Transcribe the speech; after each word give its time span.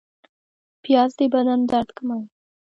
پیاز 0.83 1.11
د 1.17 1.21
بدن 1.33 1.59
درد 1.71 1.89
کموي 1.97 2.25